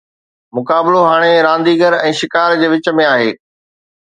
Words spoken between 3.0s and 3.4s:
۾ آهي.